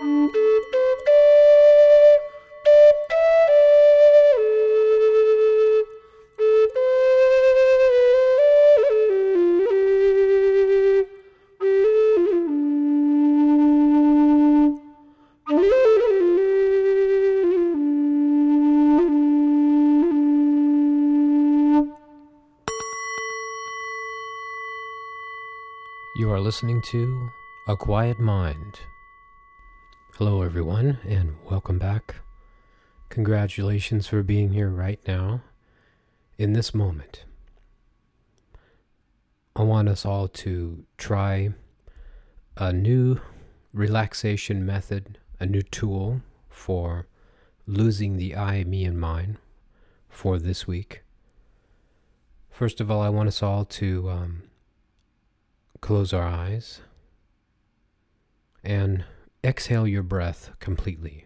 You 0.00 0.06
are 26.30 26.40
listening 26.40 26.82
to 26.82 27.30
A 27.66 27.76
Quiet 27.76 28.20
Mind. 28.20 28.80
Hello, 30.18 30.42
everyone, 30.42 30.98
and 31.06 31.36
welcome 31.48 31.78
back. 31.78 32.16
Congratulations 33.08 34.08
for 34.08 34.24
being 34.24 34.52
here 34.52 34.68
right 34.68 34.98
now, 35.06 35.42
in 36.36 36.54
this 36.54 36.74
moment. 36.74 37.24
I 39.54 39.62
want 39.62 39.88
us 39.88 40.04
all 40.04 40.26
to 40.26 40.84
try 40.96 41.50
a 42.56 42.72
new 42.72 43.20
relaxation 43.72 44.66
method, 44.66 45.18
a 45.38 45.46
new 45.46 45.62
tool 45.62 46.22
for 46.48 47.06
losing 47.64 48.16
the 48.16 48.34
I, 48.34 48.64
me, 48.64 48.84
and 48.84 48.98
mine 48.98 49.38
for 50.08 50.40
this 50.40 50.66
week. 50.66 51.04
First 52.50 52.80
of 52.80 52.90
all, 52.90 53.02
I 53.02 53.08
want 53.08 53.28
us 53.28 53.40
all 53.40 53.64
to 53.64 54.10
um, 54.10 54.42
close 55.80 56.12
our 56.12 56.26
eyes 56.26 56.80
and 58.64 59.04
exhale 59.48 59.86
your 59.86 60.02
breath 60.02 60.50
completely. 60.60 61.24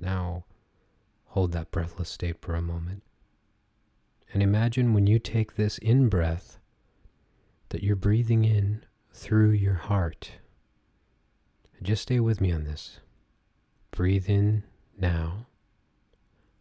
Now, 0.00 0.44
hold 1.26 1.50
that 1.50 1.72
breathless 1.72 2.08
state 2.08 2.40
for 2.40 2.54
a 2.54 2.62
moment. 2.62 3.02
And 4.32 4.40
imagine 4.40 4.94
when 4.94 5.08
you 5.08 5.18
take 5.18 5.56
this 5.56 5.78
in 5.78 6.08
breath 6.08 6.60
that 7.70 7.82
you're 7.82 7.96
breathing 7.96 8.44
in 8.44 8.84
through 9.12 9.50
your 9.50 9.74
heart. 9.74 10.30
Just 11.82 12.02
stay 12.02 12.20
with 12.20 12.40
me 12.40 12.52
on 12.52 12.62
this. 12.62 13.00
Breathe 13.90 14.28
in 14.28 14.62
now 14.96 15.46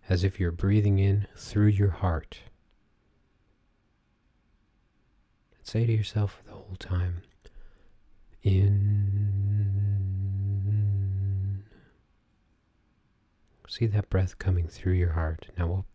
as 0.10 0.24
if 0.24 0.40
you're 0.40 0.52
breathing 0.52 0.98
in 0.98 1.28
through 1.36 1.68
your 1.68 1.92
heart. 1.92 2.40
Say 5.68 5.86
to 5.86 5.92
yourself 5.92 6.42
the 6.46 6.54
whole 6.54 6.78
time, 6.80 7.24
in. 8.42 9.26
See 13.68 13.86
that 13.88 14.10
breath 14.10 14.40
coming 14.40 14.70
through 14.70 14.94
your 14.94 15.12
heart. 15.12 15.48
Now 15.58 15.68
we'll 15.68 15.86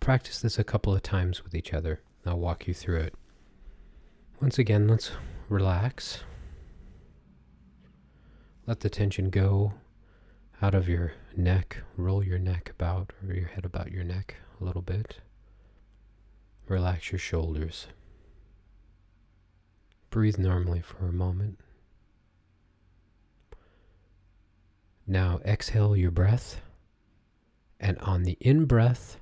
practice 0.00 0.40
this 0.40 0.58
a 0.58 0.64
couple 0.64 0.92
of 0.92 1.02
times 1.02 1.44
with 1.44 1.54
each 1.54 1.72
other. 1.72 2.00
I'll 2.26 2.40
walk 2.40 2.66
you 2.66 2.74
through 2.74 2.98
it. 2.98 3.14
Once 4.40 4.58
again, 4.58 4.88
let's 4.88 5.12
relax. 5.48 6.24
Let 8.66 8.80
the 8.80 8.90
tension 8.90 9.30
go 9.30 9.74
out 10.60 10.74
of 10.74 10.88
your 10.88 11.12
neck. 11.36 11.84
Roll 11.96 12.24
your 12.24 12.40
neck 12.40 12.70
about, 12.70 13.12
or 13.24 13.34
your 13.34 13.46
head 13.46 13.64
about 13.64 13.92
your 13.92 14.02
neck 14.02 14.34
a 14.60 14.64
little 14.64 14.82
bit. 14.82 15.18
Relax 16.66 17.12
your 17.12 17.20
shoulders. 17.20 17.86
Breathe 20.12 20.36
normally 20.36 20.82
for 20.82 21.06
a 21.08 21.12
moment. 21.12 21.58
Now 25.06 25.40
exhale 25.42 25.96
your 25.96 26.10
breath. 26.10 26.60
And 27.80 27.98
on 28.00 28.24
the 28.24 28.36
in 28.38 28.66
breath, 28.66 29.18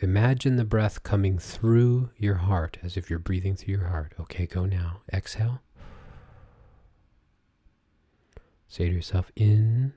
imagine 0.00 0.56
the 0.56 0.64
breath 0.64 1.02
coming 1.02 1.38
through 1.38 2.08
your 2.16 2.36
heart 2.36 2.78
as 2.82 2.96
if 2.96 3.10
you're 3.10 3.18
breathing 3.18 3.54
through 3.54 3.74
your 3.74 3.88
heart. 3.88 4.14
Okay, 4.18 4.46
go 4.46 4.64
now. 4.64 5.02
Exhale. 5.12 5.60
Say 8.66 8.88
to 8.88 8.94
yourself, 8.94 9.30
in, 9.36 9.92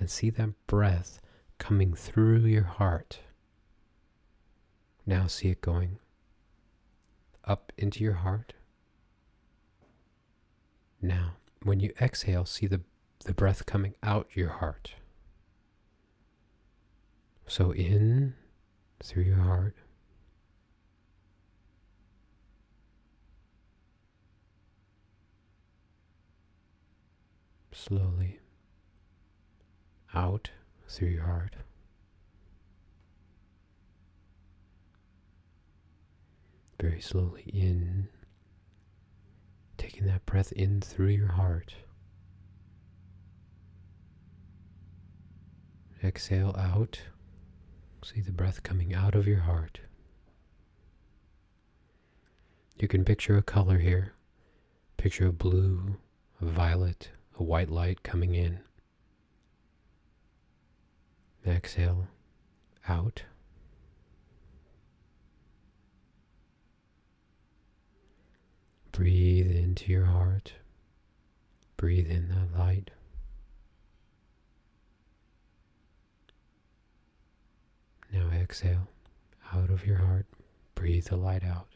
and 0.00 0.10
see 0.10 0.30
that 0.30 0.50
breath 0.66 1.20
coming 1.58 1.94
through 1.94 2.40
your 2.40 2.64
heart. 2.64 3.20
Now 5.06 5.28
see 5.28 5.50
it 5.50 5.60
going 5.60 6.00
up 7.48 7.72
into 7.78 8.04
your 8.04 8.14
heart. 8.14 8.52
Now, 11.00 11.32
when 11.62 11.80
you 11.80 11.92
exhale, 12.00 12.44
see 12.44 12.66
the, 12.66 12.82
the 13.24 13.32
breath 13.32 13.66
coming 13.66 13.94
out 14.02 14.28
your 14.34 14.50
heart. 14.50 14.92
So 17.46 17.72
in 17.72 18.34
through 19.02 19.22
your 19.22 19.36
heart. 19.36 19.74
Slowly 27.72 28.40
out 30.12 30.50
through 30.88 31.08
your 31.08 31.24
heart. 31.24 31.54
Very 36.80 37.00
slowly 37.00 37.42
in, 37.52 38.08
taking 39.76 40.06
that 40.06 40.24
breath 40.26 40.52
in 40.52 40.80
through 40.80 41.08
your 41.08 41.32
heart. 41.32 41.74
Exhale 46.02 46.54
out. 46.56 47.00
See 48.04 48.20
the 48.20 48.32
breath 48.32 48.62
coming 48.62 48.94
out 48.94 49.16
of 49.16 49.26
your 49.26 49.40
heart. 49.40 49.80
You 52.78 52.86
can 52.86 53.04
picture 53.04 53.36
a 53.36 53.42
color 53.42 53.78
here. 53.78 54.12
Picture 54.96 55.26
a 55.26 55.32
blue, 55.32 55.96
a 56.40 56.44
violet, 56.44 57.10
a 57.38 57.42
white 57.42 57.70
light 57.70 58.04
coming 58.04 58.36
in. 58.36 58.60
Exhale 61.44 62.06
out. 62.88 63.24
Breathe 68.98 69.52
into 69.52 69.92
your 69.92 70.06
heart. 70.06 70.54
Breathe 71.76 72.10
in 72.10 72.30
that 72.30 72.58
light. 72.58 72.90
Now 78.12 78.28
exhale 78.34 78.88
out 79.54 79.70
of 79.70 79.86
your 79.86 79.98
heart. 79.98 80.26
Breathe 80.74 81.04
the 81.06 81.16
light 81.16 81.44
out. 81.44 81.68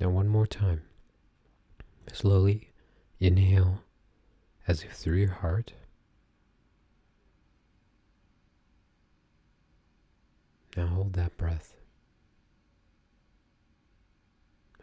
Now, 0.00 0.08
one 0.08 0.28
more 0.28 0.46
time. 0.46 0.84
Slowly 2.10 2.70
inhale 3.20 3.82
as 4.66 4.82
if 4.82 4.92
through 4.92 5.18
your 5.18 5.28
heart. 5.28 5.74
Now 10.74 10.86
hold 10.86 11.12
that 11.12 11.36
breath. 11.36 11.75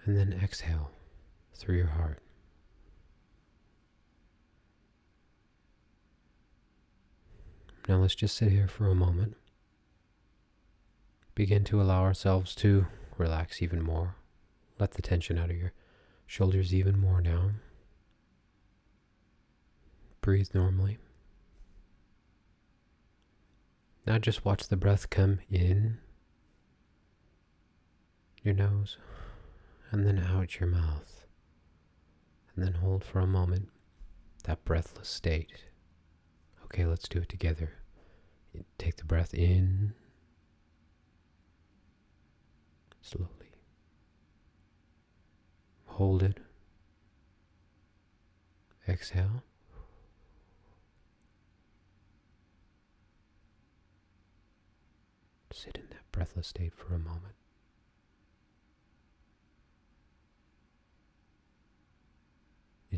And 0.05 0.17
then 0.17 0.39
exhale 0.43 0.91
through 1.53 1.77
your 1.77 1.87
heart. 1.87 2.19
Now 7.87 7.97
let's 7.97 8.15
just 8.15 8.35
sit 8.35 8.51
here 8.51 8.67
for 8.67 8.87
a 8.87 8.95
moment. 8.95 9.35
Begin 11.35 11.63
to 11.65 11.81
allow 11.81 12.03
ourselves 12.03 12.55
to 12.55 12.87
relax 13.17 13.61
even 13.61 13.81
more. 13.81 14.15
Let 14.79 14.91
the 14.91 15.01
tension 15.01 15.37
out 15.37 15.49
of 15.49 15.57
your 15.57 15.73
shoulders 16.25 16.73
even 16.73 16.97
more 16.99 17.21
now. 17.21 17.51
Breathe 20.21 20.49
normally. 20.53 20.97
Now 24.05 24.17
just 24.17 24.45
watch 24.45 24.67
the 24.67 24.77
breath 24.77 25.09
come 25.09 25.39
in 25.49 25.97
your 28.43 28.53
nose 28.53 28.97
and 29.93 30.07
then 30.07 30.17
out 30.17 30.59
your 30.59 30.67
mouth. 30.67 31.27
And 32.55 32.65
then 32.65 32.73
hold 32.73 33.03
for 33.03 33.19
a 33.19 33.27
moment 33.27 33.69
that 34.43 34.65
breathless 34.65 35.07
state. 35.07 35.65
Okay, 36.65 36.85
let's 36.85 37.07
do 37.07 37.19
it 37.19 37.29
together. 37.29 37.73
Take 38.79 38.97
the 38.97 39.05
breath 39.05 39.33
in 39.35 39.93
slowly. 43.01 43.29
Hold 45.85 46.23
it. 46.23 46.39
Exhale. 48.87 49.43
Sit 55.53 55.77
in 55.77 55.89
that 55.91 56.11
breathless 56.11 56.47
state 56.47 56.73
for 56.73 56.95
a 56.95 56.99
moment. 56.99 57.35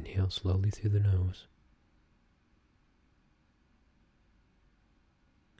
Inhale 0.05 0.29
slowly 0.29 0.69
through 0.69 0.91
the 0.91 0.99
nose. 0.99 1.47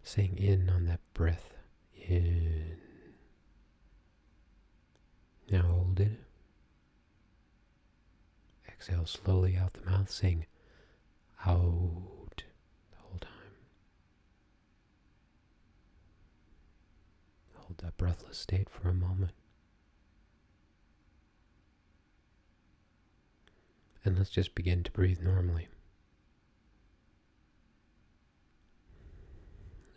Saying 0.04 0.38
in 0.38 0.70
on 0.70 0.86
that 0.86 1.00
breath. 1.14 1.54
In. 2.08 2.78
Now 5.50 5.64
hold 5.64 6.00
it. 6.00 6.20
Exhale 8.68 9.08
slowly 9.08 9.58
out 9.58 9.74
the 9.74 9.90
mouth, 9.90 10.12
saying 10.12 10.46
out 11.46 12.44
the 12.92 12.98
whole 12.98 13.20
time. 13.20 13.32
Hold 17.56 17.78
that 17.80 17.98
breathless 17.98 18.38
state 18.38 18.70
for 18.70 18.90
a 18.90 18.94
moment. 18.94 19.32
And 24.06 24.20
let's 24.20 24.30
just 24.30 24.54
begin 24.54 24.84
to 24.84 24.92
breathe 24.92 25.20
normally. 25.20 25.68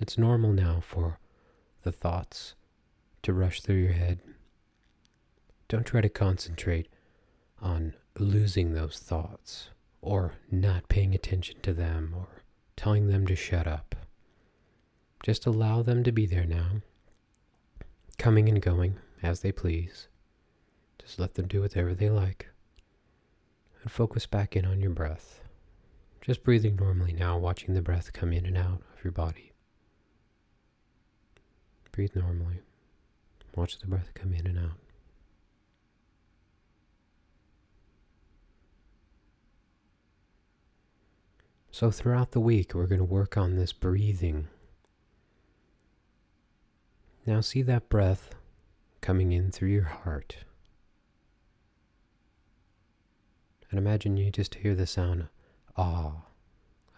It's 0.00 0.16
normal 0.16 0.52
now 0.55 0.81
for 0.81 1.19
the 1.82 1.93
thoughts 1.93 2.55
to 3.22 3.34
rush 3.34 3.60
through 3.60 3.76
your 3.76 3.93
head. 3.93 4.20
Don't 5.69 5.84
try 5.84 6.00
to 6.00 6.08
concentrate 6.08 6.88
on 7.60 7.93
losing 8.19 8.72
those 8.72 8.99
thoughts 8.99 9.69
or 10.00 10.37
not 10.50 10.88
paying 10.88 11.14
attention 11.14 11.60
to 11.60 11.75
them 11.75 12.14
or 12.16 12.43
telling 12.76 13.08
them 13.08 13.26
to 13.26 13.37
shut 13.37 13.66
up. 13.66 13.94
Just 15.22 15.44
allow 15.44 15.82
them 15.82 16.02
to 16.05 16.12
be 16.12 16.25
there 16.25 16.46
now, 16.46 16.81
coming 18.16 18.49
and 18.49 18.62
going 18.62 18.99
as 19.22 19.40
they 19.40 19.52
please. 19.52 20.08
Just 20.99 21.19
let 21.19 21.34
them 21.34 21.46
do 21.46 21.60
whatever 21.60 21.94
they 21.94 22.08
like 22.08 22.49
and 23.82 23.90
focus 23.90 24.26
back 24.26 24.56
in 24.56 24.64
on 24.64 24.80
your 24.80 24.90
breath. 24.90 25.40
Just 26.20 26.44
breathing 26.44 26.76
normally 26.76 27.12
now, 27.12 27.38
watching 27.38 27.75
the 27.75 27.82
breath 27.82 28.12
come 28.12 28.32
in 28.32 28.44
and 28.44 28.56
out 28.56 28.82
of 28.96 29.04
your 29.04 29.12
body. 29.12 29.52
Breathe 31.92 32.14
normally. 32.14 32.60
Watch 33.54 33.78
the 33.78 33.86
breath 33.86 34.12
come 34.14 34.32
in 34.32 34.46
and 34.46 34.58
out. 34.58 34.78
So, 41.70 41.90
throughout 41.90 42.32
the 42.32 42.40
week, 42.40 42.74
we're 42.74 42.86
going 42.86 42.98
to 42.98 43.04
work 43.04 43.36
on 43.36 43.56
this 43.56 43.72
breathing. 43.72 44.48
Now, 47.26 47.40
see 47.40 47.62
that 47.62 47.88
breath 47.88 48.34
coming 49.00 49.32
in 49.32 49.50
through 49.50 49.69
your 49.69 49.84
heart. 49.84 50.38
And 53.70 53.79
imagine 53.79 54.17
you 54.17 54.31
just 54.31 54.56
hear 54.56 54.75
the 54.75 54.87
sound 54.87 55.29
ah 55.76 56.25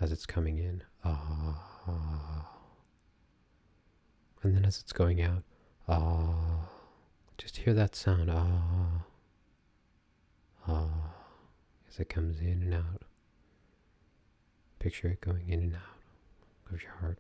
as 0.00 0.12
it's 0.12 0.26
coming 0.26 0.58
in. 0.58 0.82
Ah. 1.04 2.56
And 4.42 4.56
then 4.56 4.64
as 4.64 4.80
it's 4.80 4.92
going 4.92 5.20
out, 5.20 5.42
ah. 5.88 6.68
Just 7.36 7.58
hear 7.58 7.74
that 7.74 7.94
sound 7.94 8.30
ah. 8.30 9.04
Ah. 10.66 11.14
As 11.88 11.98
it 11.98 12.08
comes 12.08 12.40
in 12.40 12.62
and 12.62 12.74
out. 12.74 13.02
Picture 14.78 15.08
it 15.08 15.20
going 15.20 15.48
in 15.48 15.60
and 15.60 15.74
out 15.74 16.72
of 16.72 16.82
your 16.82 16.92
heart. 16.92 17.18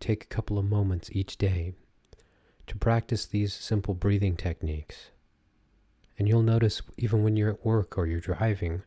Take 0.00 0.24
a 0.24 0.26
couple 0.26 0.58
of 0.58 0.64
moments 0.66 1.08
each 1.12 1.38
day 1.38 1.72
to 2.66 2.76
practice 2.76 3.26
these 3.26 3.54
simple 3.54 3.94
breathing 3.94 4.36
techniques. 4.36 5.10
And 6.18 6.26
you'll 6.26 6.42
notice, 6.42 6.82
even 6.96 7.22
when 7.22 7.36
you're 7.36 7.50
at 7.50 7.64
work 7.64 7.98
or 7.98 8.06
you're 8.06 8.20
driving 8.20 8.82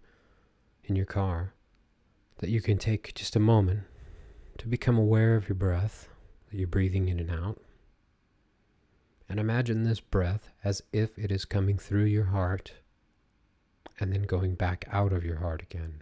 in 0.84 0.96
your 0.96 1.06
car, 1.06 1.54
that 2.40 2.50
you 2.50 2.62
can 2.62 2.78
take 2.78 3.14
just 3.14 3.36
a 3.36 3.40
moment 3.40 3.82
to 4.58 4.68
become 4.68 4.98
aware 4.98 5.36
of 5.36 5.48
your 5.48 5.56
breath, 5.56 6.10
that 6.50 6.58
you're 6.58 6.68
breathing 6.68 7.08
in 7.08 7.20
and 7.20 7.30
out. 7.30 7.62
And 9.28 9.40
imagine 9.40 9.84
this 9.84 10.00
breath 10.00 10.50
as 10.64 10.82
if 10.92 11.18
it 11.18 11.32
is 11.32 11.46
coming 11.46 11.78
through 11.78 12.06
your 12.06 12.26
heart 12.26 12.74
and 14.00 14.12
then 14.12 14.24
going 14.24 14.56
back 14.56 14.86
out 14.92 15.14
of 15.14 15.24
your 15.24 15.38
heart 15.38 15.62
again. 15.62 16.02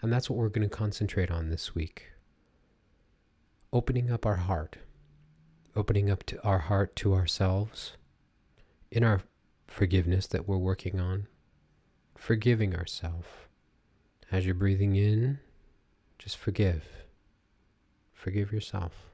And 0.00 0.12
that's 0.12 0.30
what 0.30 0.38
we're 0.38 0.48
going 0.48 0.68
to 0.68 0.74
concentrate 0.74 1.30
on 1.30 1.50
this 1.50 1.74
week. 1.74 2.12
Opening 3.72 4.10
up 4.10 4.24
our 4.24 4.36
heart 4.36 4.76
opening 5.76 6.10
up 6.10 6.24
to 6.24 6.42
our 6.42 6.58
heart 6.58 6.96
to 6.96 7.14
ourselves 7.14 7.96
in 8.90 9.04
our 9.04 9.22
forgiveness 9.66 10.26
that 10.26 10.48
we're 10.48 10.56
working 10.56 10.98
on, 10.98 11.26
forgiving 12.16 12.74
ourselves. 12.74 13.28
As 14.32 14.44
you're 14.44 14.54
breathing 14.54 14.96
in, 14.96 15.38
just 16.18 16.36
forgive. 16.36 16.84
Forgive 18.12 18.52
yourself. 18.52 19.10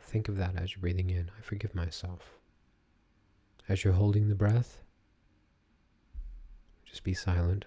Think 0.00 0.28
of 0.28 0.36
that 0.36 0.56
as 0.56 0.72
you're 0.72 0.80
breathing 0.80 1.10
in. 1.10 1.30
I 1.36 1.42
forgive 1.42 1.74
myself. 1.74 2.38
As 3.68 3.84
you're 3.84 3.92
holding 3.92 4.28
the 4.28 4.34
breath, 4.34 4.80
just 6.86 7.04
be 7.04 7.12
silent. 7.12 7.66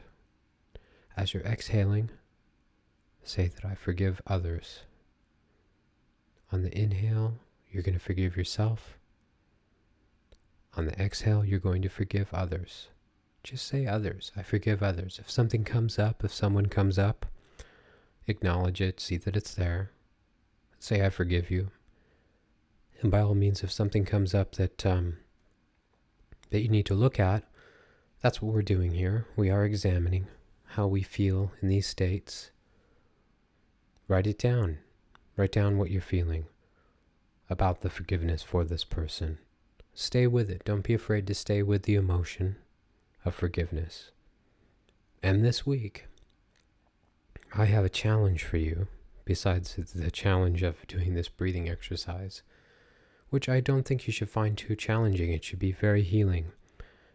As 1.15 1.33
you're 1.33 1.43
exhaling, 1.43 2.09
say 3.23 3.47
that 3.47 3.63
I 3.63 3.75
forgive 3.75 4.21
others. 4.25 4.79
On 6.51 6.63
the 6.63 6.77
inhale, 6.77 7.35
you're 7.71 7.83
going 7.83 7.97
to 7.97 8.03
forgive 8.03 8.35
yourself. 8.35 8.97
On 10.75 10.85
the 10.85 10.99
exhale, 11.01 11.45
you're 11.45 11.59
going 11.59 11.81
to 11.81 11.89
forgive 11.89 12.33
others. 12.33 12.89
Just 13.43 13.65
say 13.65 13.85
others. 13.85 14.31
I 14.35 14.43
forgive 14.43 14.83
others. 14.83 15.19
If 15.19 15.31
something 15.31 15.63
comes 15.63 15.97
up, 15.97 16.23
if 16.23 16.33
someone 16.33 16.67
comes 16.67 16.99
up, 16.99 17.25
acknowledge 18.27 18.81
it, 18.81 18.99
see 18.99 19.17
that 19.17 19.35
it's 19.35 19.53
there. 19.53 19.91
Say, 20.79 21.05
I 21.05 21.09
forgive 21.09 21.49
you. 21.49 21.71
And 23.01 23.11
by 23.11 23.21
all 23.21 23.35
means, 23.35 23.63
if 23.63 23.71
something 23.71 24.05
comes 24.05 24.33
up 24.35 24.53
that, 24.53 24.85
um, 24.85 25.17
that 26.49 26.61
you 26.61 26.69
need 26.69 26.85
to 26.87 26.93
look 26.93 27.19
at, 27.19 27.43
that's 28.21 28.41
what 28.41 28.53
we're 28.53 28.61
doing 28.61 28.91
here. 28.91 29.25
We 29.35 29.49
are 29.49 29.65
examining 29.65 30.27
how 30.75 30.87
we 30.87 31.01
feel 31.01 31.51
in 31.61 31.67
these 31.67 31.87
states. 31.87 32.51
Write 34.07 34.27
it 34.27 34.37
down. 34.37 34.77
Write 35.41 35.51
down 35.53 35.79
what 35.79 35.89
you're 35.89 36.03
feeling 36.03 36.45
about 37.49 37.81
the 37.81 37.89
forgiveness 37.89 38.43
for 38.43 38.63
this 38.63 38.83
person. 38.83 39.39
Stay 39.91 40.27
with 40.27 40.51
it. 40.51 40.63
Don't 40.63 40.83
be 40.83 40.93
afraid 40.93 41.25
to 41.25 41.33
stay 41.33 41.63
with 41.63 41.81
the 41.81 41.95
emotion 41.95 42.57
of 43.25 43.33
forgiveness. 43.33 44.11
And 45.23 45.43
this 45.43 45.65
week, 45.65 46.05
I 47.57 47.65
have 47.65 47.83
a 47.83 47.89
challenge 47.89 48.43
for 48.43 48.57
you, 48.57 48.85
besides 49.25 49.79
the 49.95 50.11
challenge 50.11 50.61
of 50.61 50.85
doing 50.85 51.15
this 51.15 51.27
breathing 51.27 51.67
exercise, 51.67 52.43
which 53.31 53.49
I 53.49 53.61
don't 53.61 53.87
think 53.87 54.05
you 54.05 54.13
should 54.13 54.29
find 54.29 54.55
too 54.55 54.75
challenging. 54.75 55.31
It 55.31 55.43
should 55.43 55.57
be 55.57 55.71
very 55.71 56.03
healing. 56.03 56.51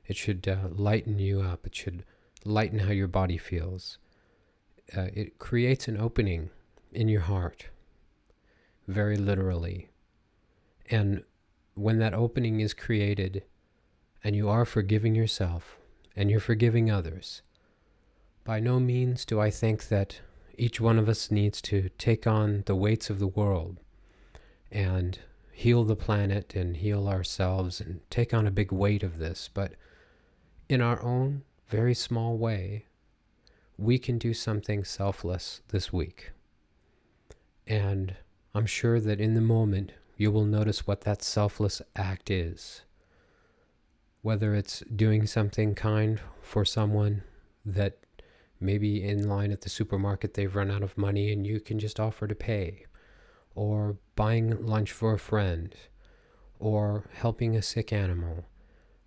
It 0.04 0.16
should 0.16 0.48
uh, 0.48 0.66
lighten 0.72 1.20
you 1.20 1.42
up. 1.42 1.64
It 1.64 1.76
should 1.76 2.04
lighten 2.44 2.80
how 2.80 2.90
your 2.90 3.06
body 3.06 3.38
feels. 3.38 3.98
Uh, 4.96 5.10
it 5.14 5.38
creates 5.38 5.86
an 5.86 5.96
opening 5.96 6.50
in 6.92 7.06
your 7.06 7.20
heart 7.20 7.68
very 8.86 9.16
literally. 9.16 9.90
And 10.90 11.24
when 11.74 11.98
that 11.98 12.14
opening 12.14 12.60
is 12.60 12.74
created 12.74 13.42
and 14.22 14.34
you 14.34 14.48
are 14.48 14.64
forgiving 14.64 15.14
yourself 15.14 15.76
and 16.14 16.30
you're 16.30 16.40
forgiving 16.40 16.90
others, 16.90 17.42
by 18.44 18.60
no 18.60 18.78
means 18.78 19.24
do 19.24 19.40
I 19.40 19.50
think 19.50 19.88
that 19.88 20.20
each 20.56 20.80
one 20.80 20.98
of 20.98 21.08
us 21.08 21.30
needs 21.30 21.60
to 21.62 21.90
take 21.98 22.26
on 22.26 22.62
the 22.66 22.76
weights 22.76 23.10
of 23.10 23.18
the 23.18 23.26
world 23.26 23.78
and 24.70 25.18
heal 25.52 25.84
the 25.84 25.96
planet 25.96 26.54
and 26.54 26.76
heal 26.76 27.08
ourselves 27.08 27.80
and 27.80 28.00
take 28.10 28.32
on 28.32 28.46
a 28.46 28.50
big 28.50 28.72
weight 28.72 29.02
of 29.02 29.18
this. 29.18 29.50
But 29.52 29.72
in 30.68 30.80
our 30.80 31.02
own 31.02 31.42
very 31.68 31.94
small 31.94 32.36
way, 32.36 32.86
we 33.78 33.98
can 33.98 34.18
do 34.18 34.32
something 34.32 34.84
selfless 34.84 35.60
this 35.68 35.92
week. 35.92 36.30
And 37.66 38.16
I'm 38.56 38.64
sure 38.64 39.00
that 39.00 39.20
in 39.20 39.34
the 39.34 39.42
moment 39.42 39.92
you 40.16 40.30
will 40.30 40.46
notice 40.46 40.86
what 40.86 41.02
that 41.02 41.20
selfless 41.20 41.82
act 41.94 42.30
is. 42.30 42.80
Whether 44.22 44.54
it's 44.54 44.80
doing 44.80 45.26
something 45.26 45.75
kind 45.75 46.22
for 46.40 46.64
someone 46.64 47.22
that 47.66 47.98
maybe 48.58 49.06
in 49.06 49.28
line 49.28 49.52
at 49.52 49.60
the 49.60 49.68
supermarket 49.68 50.32
they've 50.32 50.56
run 50.56 50.70
out 50.70 50.82
of 50.82 50.96
money 50.96 51.30
and 51.30 51.46
you 51.46 51.60
can 51.60 51.78
just 51.78 52.00
offer 52.00 52.26
to 52.26 52.34
pay, 52.34 52.86
or 53.54 53.98
buying 54.14 54.64
lunch 54.64 54.90
for 54.90 55.12
a 55.12 55.18
friend, 55.18 55.75
or 56.58 57.04
helping 57.12 57.54
a 57.54 57.60
sick 57.60 57.92
animal, 57.92 58.46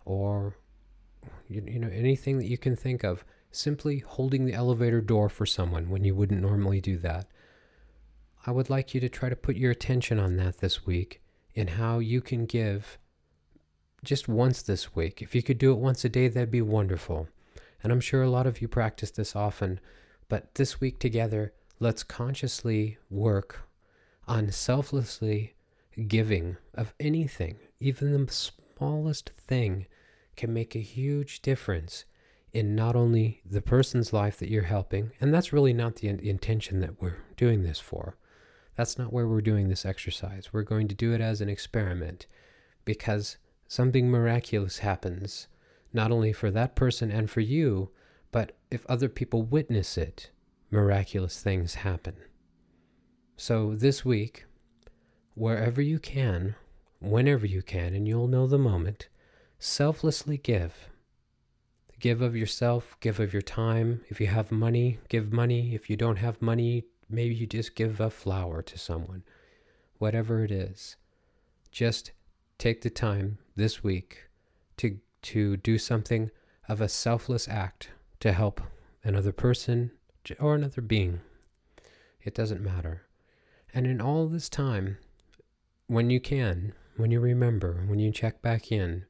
or 0.05 0.57
you, 1.47 1.63
you 1.65 1.79
know 1.79 1.89
anything 1.91 2.37
that 2.37 2.45
you 2.45 2.59
can 2.59 2.75
think 2.75 3.03
of. 3.03 3.25
Simply 3.49 3.97
holding 3.97 4.45
the 4.45 4.53
elevator 4.53 5.01
door 5.01 5.27
for 5.27 5.47
someone 5.47 5.89
when 5.89 6.03
you 6.03 6.13
wouldn't 6.13 6.39
normally 6.39 6.81
do 6.81 6.99
that 6.99 7.25
I 8.45 8.51
would 8.51 8.69
like 8.69 8.93
you 8.93 9.01
to 9.01 9.09
try 9.09 9.29
to 9.29 9.35
put 9.35 9.57
your 9.57 9.71
attention 9.71 10.19
on 10.19 10.37
that 10.37 10.59
this 10.59 10.85
week 10.85 11.21
and 11.55 11.71
how 11.71 11.99
you 11.99 12.21
can 12.21 12.45
give 12.45 12.97
just 14.03 14.27
once 14.27 14.61
this 14.61 14.95
week. 14.95 15.21
If 15.21 15.35
you 15.35 15.43
could 15.43 15.57
do 15.57 15.71
it 15.71 15.79
once 15.79 16.05
a 16.05 16.09
day, 16.09 16.29
that'd 16.29 16.49
be 16.49 16.61
wonderful. 16.61 17.27
And 17.83 17.91
I'm 17.91 17.99
sure 17.99 18.23
a 18.23 18.29
lot 18.29 18.47
of 18.47 18.61
you 18.61 18.67
practice 18.67 19.11
this 19.11 19.35
often, 19.35 19.79
but 20.29 20.55
this 20.55 20.79
week 20.79 20.99
together, 20.99 21.53
let's 21.79 22.03
consciously 22.03 22.97
work 23.09 23.67
on 24.27 24.51
selflessly 24.51 25.55
giving 26.07 26.57
of 26.73 26.93
anything, 26.99 27.57
even 27.79 28.25
the 28.25 28.31
smallest 28.31 29.31
thing, 29.37 29.85
can 30.37 30.53
make 30.53 30.75
a 30.75 30.79
huge 30.79 31.41
difference 31.41 32.05
in 32.53 32.75
not 32.75 32.95
only 32.95 33.41
the 33.45 33.61
person's 33.61 34.13
life 34.13 34.37
that 34.37 34.49
you're 34.49 34.63
helping, 34.63 35.11
and 35.19 35.33
that's 35.33 35.51
really 35.51 35.73
not 35.73 35.97
the 35.97 36.07
intention 36.07 36.79
that 36.79 37.01
we're 37.01 37.17
doing 37.35 37.63
this 37.63 37.79
for. 37.79 38.15
That's 38.79 38.97
not 38.97 39.11
where 39.11 39.27
we're 39.27 39.41
doing 39.41 39.67
this 39.67 39.85
exercise. 39.85 40.53
We're 40.53 40.63
going 40.63 40.87
to 40.87 40.95
do 40.95 41.11
it 41.11 41.19
as 41.19 41.41
an 41.41 41.49
experiment 41.49 42.27
because 42.85 43.35
something 43.67 44.09
miraculous 44.09 44.79
happens, 44.79 45.49
not 45.91 46.13
only 46.13 46.31
for 46.31 46.49
that 46.51 46.77
person 46.77 47.11
and 47.11 47.29
for 47.29 47.41
you, 47.41 47.89
but 48.31 48.53
if 48.71 48.85
other 48.85 49.09
people 49.09 49.43
witness 49.43 49.97
it, 49.97 50.29
miraculous 50.71 51.41
things 51.41 51.75
happen. 51.75 52.15
So 53.35 53.75
this 53.75 54.05
week, 54.05 54.45
wherever 55.35 55.81
you 55.81 55.99
can, 55.99 56.55
whenever 57.01 57.45
you 57.45 57.61
can, 57.61 57.93
and 57.93 58.07
you'll 58.07 58.29
know 58.29 58.47
the 58.47 58.57
moment, 58.57 59.09
selflessly 59.57 60.37
give. 60.37 60.87
Give 61.99 62.21
of 62.21 62.33
yourself, 62.33 62.95
give 63.01 63.19
of 63.19 63.33
your 63.33 63.41
time. 63.41 64.05
If 64.07 64.21
you 64.21 64.27
have 64.27 64.53
money, 64.53 64.99
give 65.09 65.33
money. 65.33 65.75
If 65.75 65.89
you 65.89 65.97
don't 65.97 66.19
have 66.19 66.41
money, 66.41 66.85
maybe 67.09 67.35
you 67.35 67.47
just 67.47 67.75
give 67.75 67.99
a 67.99 68.09
flower 68.09 68.61
to 68.61 68.77
someone. 68.77 69.23
Whatever 69.97 70.43
it 70.43 70.51
is, 70.51 70.95
just 71.71 72.11
take 72.57 72.81
the 72.81 72.89
time 72.89 73.39
this 73.55 73.83
week 73.83 74.29
to 74.77 74.99
to 75.21 75.57
do 75.57 75.77
something 75.77 76.31
of 76.69 76.79
a 76.79 76.87
selfless 76.87 77.47
act 77.47 77.89
to 78.19 78.31
help 78.31 78.61
another 79.03 79.31
person 79.31 79.91
or 80.39 80.55
another 80.55 80.81
being. 80.81 81.21
It 82.21 82.35
doesn't 82.35 82.61
matter. 82.61 83.03
And 83.73 83.85
in 83.85 84.01
all 84.01 84.27
this 84.27 84.49
time, 84.49 84.97
when 85.87 86.09
you 86.09 86.19
can, 86.19 86.73
when 86.97 87.11
you 87.11 87.19
remember, 87.19 87.83
when 87.87 87.99
you 87.99 88.11
check 88.11 88.41
back 88.41 88.71
in, 88.71 89.05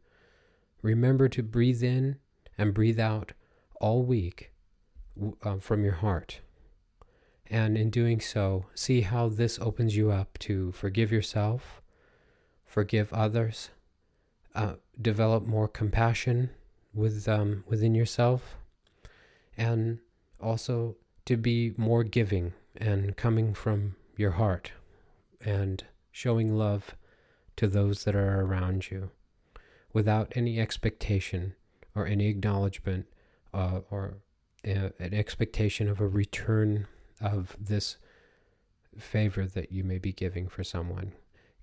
remember 0.82 1.28
to 1.30 1.44
breathe 1.44 1.84
in 1.84 2.18
and 2.58 2.74
breathe 2.74 3.00
out 3.00 3.34
all 3.80 4.04
week 4.04 4.52
uh, 5.44 5.58
from 5.58 5.84
your 5.84 5.96
heart. 5.96 6.40
And 7.50 7.78
in 7.78 7.90
doing 7.90 8.22
so, 8.22 8.66
see 8.76 9.02
how 9.02 9.30
this 9.30 9.58
opens 9.60 9.96
you 9.98 10.12
up 10.12 10.38
to 10.40 10.72
forgive 10.72 11.12
yourself, 11.12 11.82
forgive 12.66 13.12
others, 13.12 13.70
uh, 14.54 14.74
develop 15.02 15.46
more 15.46 15.68
compassion 15.68 16.52
with 16.94 17.28
um, 17.28 17.64
within 17.68 17.96
yourself, 17.96 18.56
and 19.58 20.00
also 20.40 20.96
to 21.26 21.38
be 21.38 21.74
more 21.78 22.04
giving 22.04 22.54
and 22.76 23.18
coming 23.18 23.54
from 23.54 23.96
your 24.16 24.32
heart 24.32 24.72
and 25.44 25.86
showing 26.12 26.56
love 26.56 26.96
to 27.56 27.68
those 27.68 28.04
that 28.04 28.16
are 28.16 28.42
around 28.42 28.90
you 28.90 29.12
without 29.94 30.32
any 30.36 30.60
expectation 30.60 31.56
or 31.96 32.06
any 32.06 32.28
acknowledgement 32.28 33.08
uh, 33.54 33.80
or 33.90 34.18
a, 34.64 34.92
an 35.00 35.14
expectation 35.14 35.88
of 35.88 36.00
a 36.00 36.08
return 36.08 36.88
of 37.22 37.56
this 37.60 37.98
favor 38.98 39.46
that 39.46 39.72
you 39.72 39.84
may 39.84 39.98
be 39.98 40.12
giving 40.12 40.48
for 40.48 40.64
someone. 40.64 41.14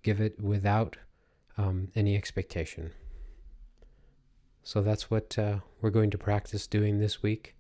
Give 0.02 0.20
it 0.20 0.40
without 0.40 0.96
um, 1.58 1.88
any 1.94 2.16
expectation. 2.16 2.92
So 4.62 4.82
that's 4.82 5.10
what 5.10 5.38
uh, 5.38 5.58
we're 5.80 5.90
going 5.90 6.10
to 6.10 6.18
practice 6.18 6.66
doing 6.66 6.98
this 6.98 7.22
week. 7.22 7.54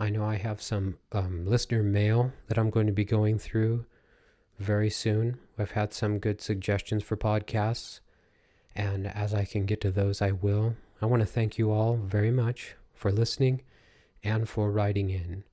I 0.00 0.10
know 0.10 0.24
I 0.24 0.36
have 0.36 0.62
some 0.62 0.98
um, 1.12 1.46
listener 1.46 1.82
mail 1.82 2.32
that 2.48 2.58
I'm 2.58 2.70
going 2.70 2.86
to 2.86 2.92
be 2.92 3.04
going 3.04 3.38
through 3.38 3.84
very 4.58 4.90
soon. 4.90 5.38
I've 5.58 5.72
had 5.72 5.92
some 5.92 6.18
good 6.18 6.40
suggestions 6.40 7.02
for 7.02 7.16
podcasts, 7.16 8.00
and 8.74 9.06
as 9.06 9.34
I 9.34 9.44
can 9.44 9.64
get 9.66 9.80
to 9.82 9.90
those, 9.90 10.22
I 10.22 10.32
will. 10.32 10.76
I 11.00 11.06
want 11.06 11.20
to 11.20 11.26
thank 11.26 11.58
you 11.58 11.70
all 11.70 11.96
very 11.96 12.30
much 12.30 12.74
for 12.94 13.12
listening 13.12 13.62
and 14.22 14.48
for 14.48 14.70
writing 14.70 15.10
in 15.10 15.44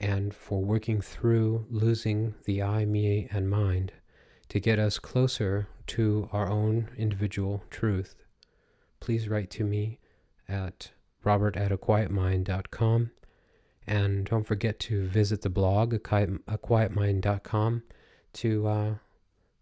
and 0.00 0.34
for 0.34 0.62
working 0.62 1.00
through 1.00 1.66
losing 1.70 2.34
the 2.44 2.62
I, 2.62 2.84
me, 2.84 3.28
and 3.30 3.50
mind 3.50 3.92
to 4.48 4.60
get 4.60 4.78
us 4.78 4.98
closer 4.98 5.68
to 5.88 6.28
our 6.32 6.48
own 6.48 6.90
individual 6.96 7.64
truth. 7.70 8.14
Please 9.00 9.28
write 9.28 9.50
to 9.50 9.64
me 9.64 9.98
at 10.48 10.92
robert 11.24 11.56
at 11.56 11.72
aquietmind.com 11.72 13.10
and 13.86 14.26
don't 14.26 14.46
forget 14.46 14.78
to 14.78 15.06
visit 15.08 15.42
the 15.42 15.50
blog 15.50 15.94
aquietmind.com 15.94 17.82
to 18.34 18.66
uh, 18.68 18.94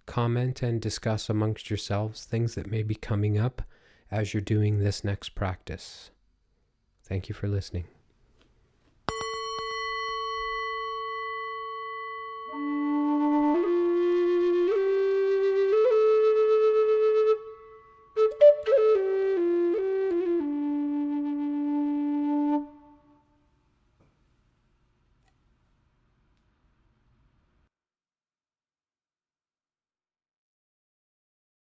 comment 0.07 0.63
and 0.63 0.81
discuss 0.81 1.31
amongst 1.31 1.71
yourselves 1.71 2.25
things 2.25 2.55
that 2.55 2.71
may 2.71 2.83
be 2.83 2.95
coming 2.95 3.39
up 3.39 3.63
as 4.11 4.35
you're 4.35 4.41
doing 4.41 4.79
this 4.79 5.05
next 5.05 5.31
practice. 5.31 6.11
Thank 7.05 7.29
you 7.29 7.35
for 7.35 7.49
listening. 7.49 7.96